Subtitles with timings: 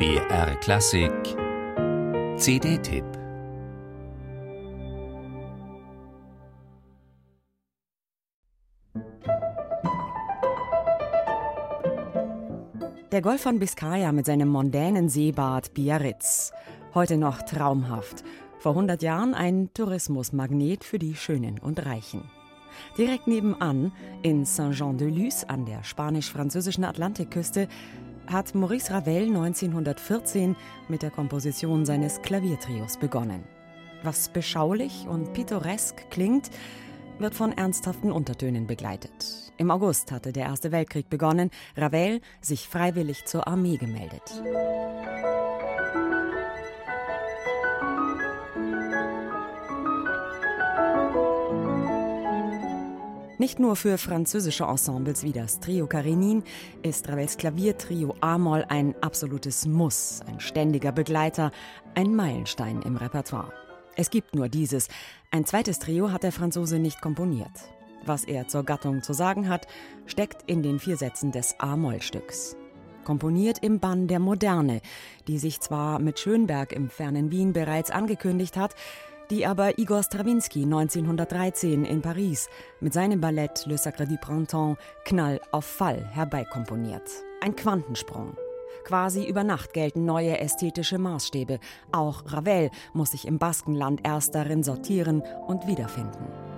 [0.00, 1.12] BR Klassik
[2.38, 3.04] CD-Tipp
[13.12, 16.52] Der Golf von Biscaya mit seinem mondänen Seebad Biarritz.
[16.94, 18.24] Heute noch traumhaft.
[18.58, 22.22] Vor 100 Jahren ein Tourismusmagnet für die Schönen und Reichen.
[22.96, 23.92] Direkt nebenan,
[24.22, 27.68] in Saint-Jean-de-Luz an der spanisch-französischen Atlantikküste,
[28.30, 30.56] hat Maurice Ravel 1914
[30.88, 33.44] mit der Komposition seines Klaviertrios begonnen.
[34.02, 36.50] Was beschaulich und pittoresk klingt,
[37.18, 39.52] wird von ernsthaften Untertönen begleitet.
[39.58, 44.42] Im August hatte der Erste Weltkrieg begonnen, Ravel sich freiwillig zur Armee gemeldet.
[53.40, 56.42] Nicht nur für französische Ensembles wie das Trio Karenin
[56.82, 61.50] ist Ravels Klaviertrio A-Moll ein absolutes Muss, ein ständiger Begleiter,
[61.94, 63.50] ein Meilenstein im Repertoire.
[63.96, 64.88] Es gibt nur dieses.
[65.30, 67.50] Ein zweites Trio hat der Franzose nicht komponiert.
[68.04, 69.66] Was er zur Gattung zu sagen hat,
[70.04, 72.58] steckt in den vier Sätzen des A-Moll-Stücks.
[73.04, 74.82] Komponiert im Bann der Moderne,
[75.28, 78.74] die sich zwar mit Schönberg im fernen Wien bereits angekündigt hat,
[79.30, 82.48] die aber Igor Strawinski 1913 in Paris
[82.80, 87.08] mit seinem Ballett Le Sacre du Printemps Knall auf Fall herbeikomponiert.
[87.40, 88.36] Ein Quantensprung.
[88.84, 91.60] Quasi über Nacht gelten neue ästhetische Maßstäbe.
[91.92, 96.49] Auch Ravel muss sich im Baskenland erst darin sortieren und wiederfinden.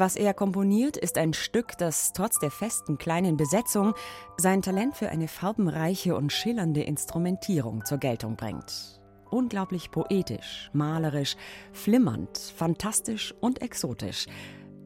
[0.00, 3.94] Was er komponiert, ist ein Stück, das trotz der festen kleinen Besetzung
[4.36, 9.00] sein Talent für eine farbenreiche und schillernde Instrumentierung zur Geltung bringt.
[9.28, 11.34] Unglaublich poetisch, malerisch,
[11.72, 14.26] flimmernd, fantastisch und exotisch.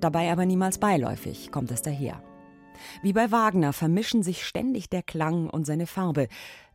[0.00, 2.22] Dabei aber niemals beiläufig kommt es daher.
[3.02, 6.28] Wie bei Wagner vermischen sich ständig der Klang und seine Farbe,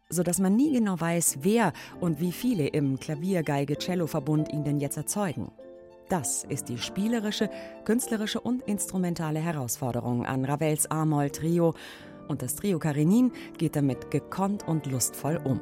[0.10, 4.98] so dass man nie genau weiß, wer und wie viele im Klavier-Geige-Cello-Verbund ihn denn jetzt
[4.98, 5.52] erzeugen.
[6.10, 7.50] Das ist die spielerische,
[7.84, 11.74] künstlerische und instrumentale Herausforderung an Ravels A-Moll-Trio
[12.30, 15.60] und das Trio Karenin geht damit gekonnt und lustvoll um.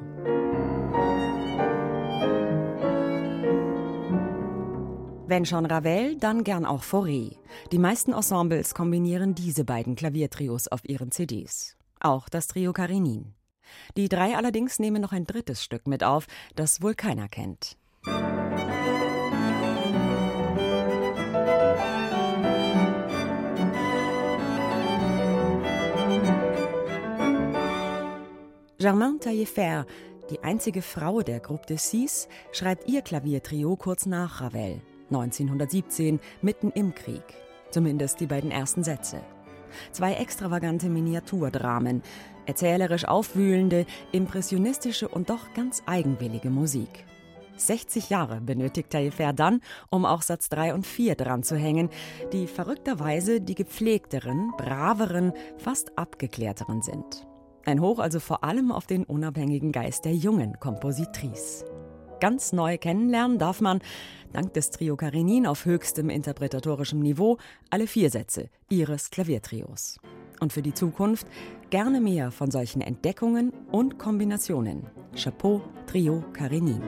[5.27, 7.37] Wenn schon Ravel, dann gern auch Fauré.
[7.71, 11.75] Die meisten Ensembles kombinieren diese beiden Klaviertrios auf ihren CDs.
[11.99, 13.33] Auch das Trio Karenin.
[13.97, 17.77] Die drei allerdings nehmen noch ein drittes Stück mit auf, das wohl keiner kennt.
[28.77, 29.85] Germaine Taillefer,
[30.29, 36.71] die einzige Frau der Groupe de Six, schreibt ihr Klaviertrio kurz nach Ravel, 1917, mitten
[36.71, 37.23] im Krieg.
[37.71, 39.21] Zumindest die beiden ersten Sätze.
[39.93, 42.03] Zwei extravagante Miniaturdramen,
[42.47, 47.05] erzählerisch aufwühlende, impressionistische und doch ganz eigenwillige Musik.
[47.55, 51.89] 60 Jahre benötigt Taillefer dann, um auch Satz 3 und 4 dran zu hängen,
[52.33, 57.25] die verrückterweise die gepflegteren, braveren, fast abgeklärteren sind.
[57.65, 61.65] Ein Hoch also vor allem auf den unabhängigen Geist der jungen Kompositrice.
[62.19, 63.81] Ganz neu kennenlernen darf man,
[64.31, 67.37] dank des Trio Karenin auf höchstem interpretatorischem Niveau,
[67.71, 69.99] alle vier Sätze ihres Klaviertrios.
[70.39, 71.27] Und für die Zukunft
[71.71, 74.85] gerne mehr von solchen Entdeckungen und Kombinationen.
[75.15, 76.81] Chapeau Trio Karenin.